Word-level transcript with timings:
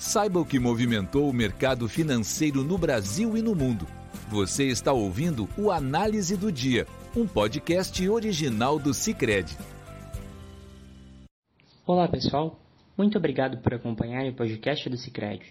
Saiba 0.00 0.40
o 0.40 0.46
que 0.46 0.58
movimentou 0.58 1.28
o 1.28 1.32
mercado 1.32 1.86
financeiro 1.86 2.64
no 2.64 2.78
Brasil 2.78 3.36
e 3.36 3.42
no 3.42 3.54
mundo. 3.54 3.86
Você 4.30 4.64
está 4.64 4.94
ouvindo 4.94 5.46
o 5.58 5.70
Análise 5.70 6.38
do 6.38 6.50
Dia, 6.50 6.86
um 7.14 7.26
podcast 7.26 8.08
original 8.08 8.78
do 8.78 8.94
Cicred. 8.94 9.54
Olá 11.86 12.08
pessoal, 12.08 12.58
muito 12.96 13.18
obrigado 13.18 13.58
por 13.58 13.74
acompanhar 13.74 14.24
o 14.24 14.32
podcast 14.32 14.88
do 14.88 14.96
Cicred. 14.96 15.42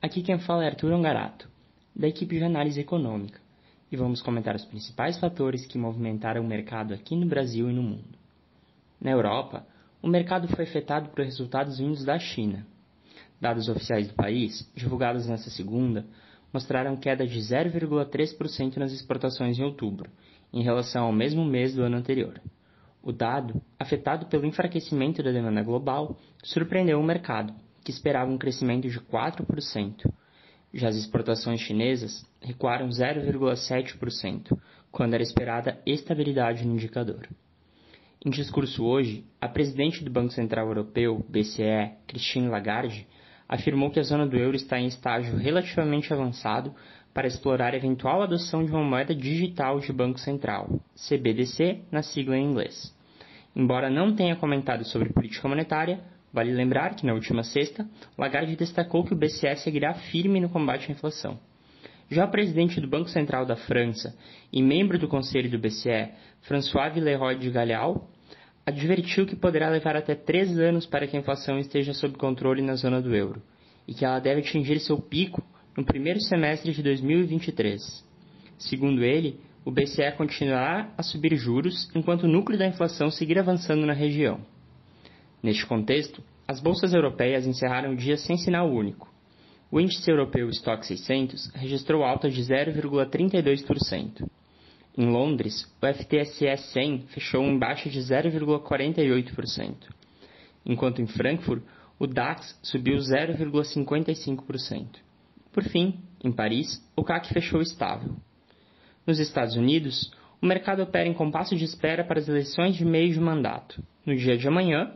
Aqui 0.00 0.22
quem 0.22 0.38
fala 0.38 0.64
é 0.64 0.68
Arthur 0.68 0.94
Ongarato, 0.94 1.46
da 1.94 2.08
equipe 2.08 2.38
de 2.38 2.44
análise 2.44 2.80
econômica, 2.80 3.42
e 3.90 3.96
vamos 3.96 4.22
comentar 4.22 4.56
os 4.56 4.64
principais 4.64 5.18
fatores 5.18 5.66
que 5.66 5.76
movimentaram 5.76 6.40
o 6.40 6.48
mercado 6.48 6.94
aqui 6.94 7.14
no 7.14 7.26
Brasil 7.26 7.68
e 7.68 7.74
no 7.74 7.82
mundo. 7.82 8.18
Na 8.98 9.10
Europa, 9.10 9.66
o 10.00 10.08
mercado 10.08 10.48
foi 10.48 10.64
afetado 10.64 11.10
por 11.10 11.22
resultados 11.22 11.76
vindos 11.76 12.06
da 12.06 12.18
China, 12.18 12.66
Dados 13.42 13.68
oficiais 13.68 14.06
do 14.06 14.14
país, 14.14 14.70
divulgados 14.72 15.26
nesta 15.26 15.50
segunda, 15.50 16.06
mostraram 16.52 16.96
queda 16.96 17.26
de 17.26 17.40
0,3% 17.40 18.76
nas 18.76 18.92
exportações 18.92 19.58
em 19.58 19.64
outubro, 19.64 20.08
em 20.52 20.62
relação 20.62 21.06
ao 21.06 21.12
mesmo 21.12 21.44
mês 21.44 21.74
do 21.74 21.82
ano 21.82 21.96
anterior. 21.96 22.40
O 23.02 23.10
dado, 23.10 23.60
afetado 23.80 24.26
pelo 24.26 24.46
enfraquecimento 24.46 25.24
da 25.24 25.32
demanda 25.32 25.60
global, 25.60 26.16
surpreendeu 26.44 27.00
o 27.00 27.02
mercado, 27.02 27.52
que 27.82 27.90
esperava 27.90 28.30
um 28.30 28.38
crescimento 28.38 28.88
de 28.88 29.00
4%. 29.00 30.08
Já 30.72 30.86
as 30.86 30.94
exportações 30.94 31.60
chinesas 31.62 32.24
recuaram 32.40 32.90
0,7%, 32.90 34.56
quando 34.92 35.14
era 35.14 35.22
esperada 35.24 35.82
estabilidade 35.84 36.64
no 36.64 36.74
indicador. 36.74 37.28
Em 38.24 38.30
discurso 38.30 38.84
hoje, 38.84 39.24
a 39.40 39.48
presidente 39.48 40.04
do 40.04 40.12
Banco 40.12 40.32
Central 40.32 40.68
Europeu, 40.68 41.26
BCE, 41.28 41.90
Christine 42.06 42.46
Lagarde, 42.46 43.04
afirmou 43.52 43.90
que 43.90 44.00
a 44.00 44.02
zona 44.02 44.26
do 44.26 44.34
euro 44.34 44.56
está 44.56 44.80
em 44.80 44.86
estágio 44.86 45.36
relativamente 45.36 46.10
avançado 46.10 46.74
para 47.12 47.28
explorar 47.28 47.74
a 47.74 47.76
eventual 47.76 48.22
adoção 48.22 48.64
de 48.64 48.70
uma 48.70 48.82
moeda 48.82 49.14
digital 49.14 49.78
de 49.78 49.92
Banco 49.92 50.18
Central, 50.18 50.80
CBDC, 50.96 51.82
na 51.90 52.02
sigla 52.02 52.38
em 52.38 52.46
inglês. 52.46 52.96
Embora 53.54 53.90
não 53.90 54.16
tenha 54.16 54.36
comentado 54.36 54.86
sobre 54.86 55.12
política 55.12 55.46
monetária, 55.46 56.00
vale 56.32 56.50
lembrar 56.50 56.94
que 56.94 57.04
na 57.04 57.12
última 57.12 57.42
sexta, 57.42 57.86
Lagarde 58.16 58.56
destacou 58.56 59.04
que 59.04 59.12
o 59.12 59.16
BCE 59.16 59.54
seguirá 59.56 59.92
firme 59.92 60.40
no 60.40 60.48
combate 60.48 60.88
à 60.88 60.92
inflação. 60.92 61.38
Já 62.10 62.24
o 62.24 62.30
presidente 62.30 62.80
do 62.80 62.88
Banco 62.88 63.10
Central 63.10 63.44
da 63.44 63.56
França 63.56 64.16
e 64.50 64.62
membro 64.62 64.98
do 64.98 65.08
conselho 65.08 65.50
do 65.50 65.58
BCE, 65.58 66.08
François 66.40 66.88
Villeroy 66.88 67.36
de 67.36 67.50
Gallial, 67.50 68.08
advertiu 68.64 69.26
que 69.26 69.36
poderá 69.36 69.68
levar 69.68 69.96
até 69.96 70.14
três 70.14 70.58
anos 70.58 70.86
para 70.86 71.06
que 71.06 71.16
a 71.16 71.20
inflação 71.20 71.58
esteja 71.58 71.92
sob 71.92 72.16
controle 72.16 72.62
na 72.62 72.74
zona 72.74 73.00
do 73.00 73.14
euro 73.14 73.42
e 73.86 73.94
que 73.94 74.04
ela 74.04 74.20
deve 74.20 74.40
atingir 74.40 74.78
seu 74.80 74.98
pico 74.98 75.42
no 75.76 75.84
primeiro 75.84 76.20
semestre 76.20 76.72
de 76.72 76.82
2023. 76.82 77.80
Segundo 78.58 79.02
ele, 79.02 79.40
o 79.64 79.70
BCE 79.70 80.12
continuará 80.16 80.92
a 80.96 81.02
subir 81.02 81.36
juros 81.36 81.90
enquanto 81.94 82.24
o 82.24 82.28
núcleo 82.28 82.58
da 82.58 82.66
inflação 82.66 83.10
seguir 83.10 83.38
avançando 83.38 83.86
na 83.86 83.92
região. 83.92 84.40
Neste 85.42 85.66
contexto, 85.66 86.22
as 86.46 86.60
bolsas 86.60 86.92
europeias 86.92 87.46
encerraram 87.46 87.92
o 87.92 87.96
dia 87.96 88.16
sem 88.16 88.36
sinal 88.36 88.70
único. 88.70 89.12
O 89.70 89.80
índice 89.80 90.08
europeu 90.10 90.48
Stock 90.50 90.86
600 90.86 91.50
registrou 91.54 92.04
alta 92.04 92.28
de 92.28 92.42
0,32%. 92.42 94.28
Em 94.96 95.06
Londres, 95.06 95.64
o 95.80 95.86
FTSE 95.86 96.56
100 96.72 97.06
fechou 97.08 97.42
em 97.42 97.58
baixa 97.58 97.88
de 97.88 97.98
0,48%, 97.98 99.74
enquanto 100.66 101.00
em 101.00 101.06
Frankfurt 101.06 101.62
o 101.98 102.06
DAX 102.06 102.58
subiu 102.62 102.96
0,55%. 102.98 104.86
Por 105.52 105.64
fim, 105.64 106.00
em 106.24 106.32
Paris, 106.32 106.82
o 106.96 107.04
CAC 107.04 107.32
fechou 107.32 107.60
estável. 107.60 108.16
Nos 109.06 109.18
Estados 109.18 109.56
Unidos, 109.56 110.12
o 110.40 110.46
mercado 110.46 110.82
opera 110.82 111.08
em 111.08 111.14
compasso 111.14 111.54
de 111.56 111.64
espera 111.64 112.04
para 112.04 112.18
as 112.18 112.28
eleições 112.28 112.74
de 112.74 112.84
meio 112.84 113.12
de 113.12 113.20
mandato, 113.20 113.82
no 114.04 114.16
dia 114.16 114.36
de 114.36 114.48
amanhã, 114.48 114.92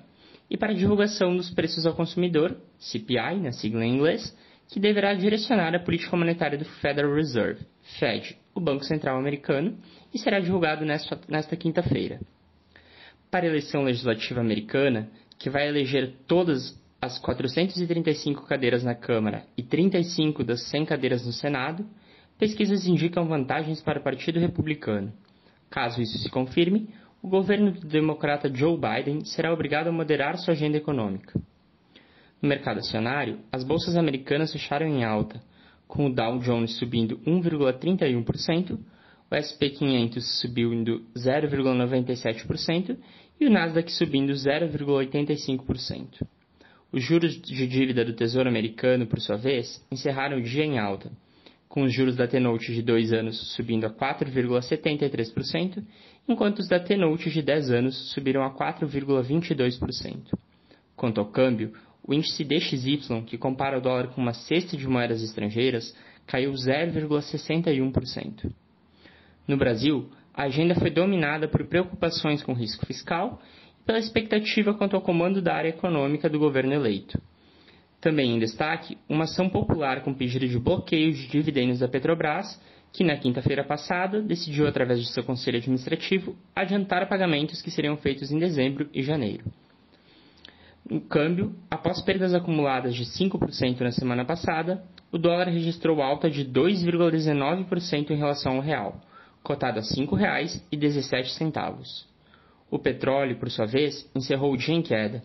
e 0.50 0.56
para 0.56 0.72
a 0.72 0.76
divulgação 0.76 1.36
dos 1.36 1.50
preços 1.50 1.86
ao 1.86 1.94
consumidor, 1.94 2.56
CPI, 2.78 3.40
na 3.40 3.52
sigla 3.52 3.84
em 3.84 3.94
inglês, 3.94 4.36
que 4.68 4.80
deverá 4.80 5.14
direcionar 5.14 5.74
a 5.74 5.78
política 5.78 6.16
monetária 6.16 6.58
do 6.58 6.64
Federal 6.64 7.14
Reserve, 7.14 7.64
Fed, 7.98 8.36
o 8.54 8.60
Banco 8.60 8.84
Central 8.84 9.18
Americano, 9.18 9.78
e 10.12 10.18
será 10.18 10.40
divulgado 10.40 10.84
nesta, 10.84 11.20
nesta 11.28 11.56
quinta-feira. 11.56 12.20
Para 13.30 13.46
a 13.46 13.48
eleição 13.48 13.82
legislativa 13.82 14.40
americana, 14.40 15.08
que 15.38 15.50
vai 15.50 15.68
eleger 15.68 16.14
todas 16.26 16.80
as 17.00 17.18
435 17.18 18.46
cadeiras 18.46 18.82
na 18.82 18.94
Câmara 18.94 19.44
e 19.56 19.62
35 19.62 20.42
das 20.42 20.68
100 20.70 20.86
cadeiras 20.86 21.24
no 21.26 21.32
Senado, 21.32 21.86
pesquisas 22.38 22.86
indicam 22.86 23.26
vantagens 23.26 23.80
para 23.82 24.00
o 24.00 24.02
Partido 24.02 24.40
Republicano. 24.40 25.12
Caso 25.70 26.00
isso 26.00 26.18
se 26.18 26.30
confirme, 26.30 26.88
o 27.22 27.28
governo 27.28 27.72
do 27.72 27.86
democrata 27.86 28.52
Joe 28.52 28.78
Biden 28.78 29.24
será 29.24 29.52
obrigado 29.52 29.88
a 29.88 29.92
moderar 29.92 30.38
sua 30.38 30.54
agenda 30.54 30.76
econômica. 30.76 31.40
No 32.46 32.48
mercado 32.48 32.78
acionário, 32.78 33.40
as 33.50 33.64
bolsas 33.64 33.96
americanas 33.96 34.52
fecharam 34.52 34.86
em 34.86 35.02
alta, 35.02 35.42
com 35.88 36.06
o 36.06 36.14
Dow 36.14 36.38
Jones 36.38 36.76
subindo 36.76 37.18
1,31%, 37.26 38.78
o 39.28 39.34
SP 39.34 39.70
500 39.70 40.40
subindo 40.40 41.04
0,97% 41.16 42.96
e 43.40 43.46
o 43.48 43.50
Nasdaq 43.50 43.90
subindo 43.90 44.32
0,85%. 44.32 46.24
Os 46.92 47.02
juros 47.02 47.34
de 47.40 47.66
dívida 47.66 48.04
do 48.04 48.12
Tesouro 48.12 48.48
Americano, 48.48 49.08
por 49.08 49.18
sua 49.20 49.36
vez, 49.36 49.84
encerraram 49.90 50.38
o 50.38 50.42
dia 50.42 50.64
em 50.64 50.78
alta, 50.78 51.10
com 51.68 51.82
os 51.82 51.92
juros 51.92 52.14
da 52.14 52.28
T-Note 52.28 52.72
de 52.72 52.80
2 52.80 53.12
anos 53.12 53.54
subindo 53.56 53.86
a 53.86 53.90
4,73%, 53.90 55.82
enquanto 56.28 56.60
os 56.60 56.68
da 56.68 56.78
T-Note 56.78 57.28
de 57.28 57.42
10 57.42 57.72
anos 57.72 58.12
subiram 58.12 58.44
a 58.44 58.54
4,22%. 58.54 60.38
Quanto 60.94 61.20
ao 61.20 61.26
câmbio, 61.26 61.74
o 62.06 62.14
índice 62.14 62.44
DXY, 62.44 63.22
que 63.26 63.36
compara 63.36 63.78
o 63.78 63.80
dólar 63.80 64.08
com 64.08 64.20
uma 64.20 64.32
cesta 64.32 64.76
de 64.76 64.86
moedas 64.86 65.22
estrangeiras, 65.22 65.94
caiu 66.26 66.52
0,61%. 66.52 68.50
No 69.46 69.56
Brasil, 69.56 70.10
a 70.34 70.44
agenda 70.44 70.74
foi 70.74 70.90
dominada 70.90 71.48
por 71.48 71.64
preocupações 71.66 72.42
com 72.42 72.52
risco 72.52 72.84
fiscal 72.84 73.40
e 73.80 73.84
pela 73.84 73.98
expectativa 73.98 74.74
quanto 74.74 74.96
ao 74.96 75.02
comando 75.02 75.40
da 75.40 75.54
área 75.54 75.70
econômica 75.70 76.28
do 76.28 76.38
governo 76.38 76.74
eleito. 76.74 77.20
Também 78.00 78.36
em 78.36 78.38
destaque, 78.38 78.98
uma 79.08 79.24
ação 79.24 79.48
popular 79.48 80.02
com 80.02 80.12
pedido 80.12 80.46
de 80.46 80.58
bloqueio 80.58 81.12
de 81.12 81.28
dividendos 81.28 81.78
da 81.78 81.88
Petrobras, 81.88 82.60
que 82.92 83.04
na 83.04 83.16
quinta-feira 83.16 83.64
passada 83.64 84.22
decidiu, 84.22 84.66
através 84.66 85.00
de 85.00 85.12
seu 85.12 85.24
conselho 85.24 85.58
administrativo, 85.58 86.36
adiantar 86.54 87.08
pagamentos 87.08 87.60
que 87.60 87.70
seriam 87.70 87.96
feitos 87.96 88.30
em 88.30 88.38
dezembro 88.38 88.88
e 88.92 89.02
janeiro. 89.02 89.44
No 90.88 91.00
câmbio, 91.00 91.54
após 91.86 92.02
perdas 92.02 92.34
acumuladas 92.34 92.96
de 92.96 93.04
5% 93.04 93.80
na 93.80 93.92
semana 93.92 94.24
passada, 94.24 94.82
o 95.12 95.16
dólar 95.16 95.46
registrou 95.46 96.02
alta 96.02 96.28
de 96.28 96.44
2,19% 96.44 98.10
em 98.10 98.16
relação 98.16 98.56
ao 98.56 98.60
real, 98.60 99.00
cotado 99.40 99.78
a 99.78 99.82
R$ 99.82 99.88
5,17. 99.88 102.04
O 102.68 102.80
petróleo, 102.80 103.38
por 103.38 103.48
sua 103.52 103.66
vez, 103.66 104.04
encerrou 104.16 104.52
o 104.52 104.56
dia 104.56 104.74
em 104.74 104.82
queda. 104.82 105.22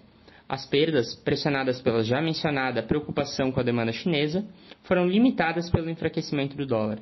As 0.47 0.63
perdas, 0.63 1.15
pressionadas 1.15 1.81
pela 1.81 2.03
já 2.03 2.21
mencionada 2.21 2.83
preocupação 2.83 3.51
com 3.51 3.59
a 3.59 3.63
demanda 3.63 3.91
chinesa, 3.91 4.45
foram 4.83 5.07
limitadas 5.07 5.67
pelo 5.71 5.89
enfraquecimento 5.89 6.55
do 6.55 6.67
dólar. 6.67 6.99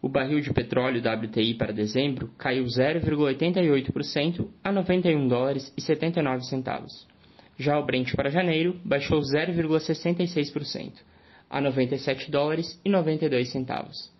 O 0.00 0.08
barril 0.08 0.40
de 0.40 0.50
petróleo 0.50 1.02
WTI 1.02 1.52
para 1.58 1.74
dezembro 1.74 2.30
caiu 2.38 2.64
0,88% 2.64 4.48
a 4.64 4.72
91 4.72 5.28
dólares 5.28 5.70
e 5.76 5.82
79 5.82 6.46
centavos. 6.46 7.06
Já 7.58 7.78
o 7.78 7.84
Brent 7.84 8.14
para 8.14 8.30
janeiro 8.30 8.80
baixou 8.84 9.20
0,66%, 9.20 10.92
a 11.50 11.60
97 11.60 12.30
dólares 12.30 12.80
e 12.84 12.88
92 12.88 13.50
centavos. 13.50 14.16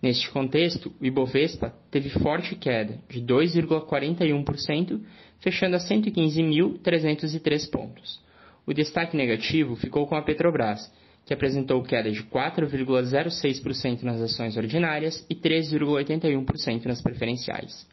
Neste 0.00 0.30
contexto, 0.30 0.94
o 1.00 1.04
Ibovespa 1.04 1.74
teve 1.90 2.10
forte 2.10 2.54
queda 2.54 3.00
de 3.08 3.20
2,41%, 3.22 5.00
fechando 5.40 5.74
a 5.74 5.80
115.303 5.80 7.70
pontos. 7.70 8.20
O 8.64 8.72
destaque 8.72 9.16
negativo 9.16 9.74
ficou 9.74 10.06
com 10.06 10.14
a 10.14 10.22
Petrobras, 10.22 10.92
que 11.24 11.34
apresentou 11.34 11.82
queda 11.82 12.10
de 12.10 12.22
4,06% 12.22 14.02
nas 14.02 14.20
ações 14.20 14.56
ordinárias 14.56 15.26
e 15.28 15.34
3,81% 15.34 16.84
nas 16.84 17.02
preferenciais. 17.02 17.84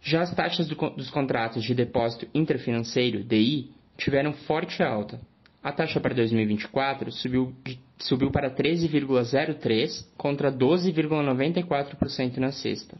Já 0.00 0.22
as 0.22 0.34
taxas 0.34 0.66
do, 0.66 0.74
dos 0.90 1.10
contratos 1.10 1.62
de 1.62 1.74
depósito 1.74 2.26
interfinanceiro, 2.34 3.22
DI, 3.22 3.70
tiveram 3.96 4.32
forte 4.32 4.82
alta. 4.82 5.20
A 5.62 5.70
taxa 5.70 6.00
para 6.00 6.14
2024 6.14 7.12
subiu, 7.12 7.54
subiu 7.98 8.32
para 8.32 8.50
13,03% 8.50 10.06
contra 10.16 10.50
12,94% 10.50 12.38
na 12.38 12.50
sexta. 12.50 12.96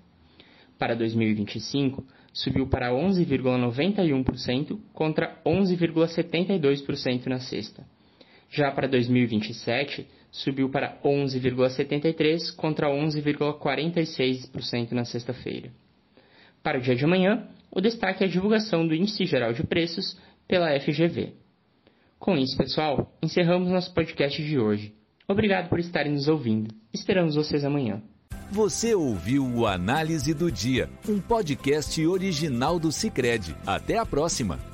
Para 0.78 0.94
2025, 0.94 2.06
subiu 2.32 2.68
para 2.68 2.90
11,91% 2.90 4.78
contra 4.92 5.40
11,72% 5.44 7.26
na 7.26 7.40
sexta. 7.40 7.84
Já 8.48 8.70
para 8.70 8.86
2027, 8.86 10.06
subiu 10.30 10.70
para 10.70 11.00
11,73% 11.04 12.54
contra 12.56 12.86
11,46% 12.88 14.92
na 14.92 15.04
sexta-feira. 15.04 15.72
Para 16.62 16.78
o 16.78 16.80
dia 16.80 16.94
de 16.94 17.04
amanhã, 17.04 17.48
o 17.70 17.80
destaque 17.80 18.22
é 18.22 18.26
a 18.26 18.30
divulgação 18.30 18.86
do 18.86 18.94
Índice 18.94 19.24
Geral 19.24 19.52
de 19.52 19.64
Preços 19.64 20.16
pela 20.46 20.78
FGV. 20.78 21.34
Com 22.18 22.36
isso, 22.36 22.56
pessoal, 22.56 23.12
encerramos 23.22 23.70
nosso 23.70 23.92
podcast 23.92 24.42
de 24.42 24.58
hoje. 24.58 24.94
Obrigado 25.26 25.68
por 25.68 25.80
estarem 25.80 26.12
nos 26.12 26.28
ouvindo. 26.28 26.74
Esperamos 26.92 27.34
vocês 27.34 27.64
amanhã. 27.64 28.02
Você 28.50 28.94
ouviu 28.94 29.44
o 29.46 29.66
Análise 29.66 30.34
do 30.34 30.52
Dia, 30.52 30.88
um 31.08 31.18
podcast 31.18 32.06
original 32.06 32.78
do 32.78 32.92
Cicred. 32.92 33.56
Até 33.66 33.98
a 33.98 34.04
próxima! 34.04 34.71